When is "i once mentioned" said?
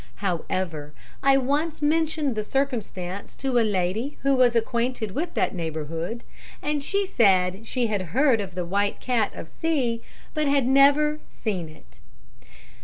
1.21-2.33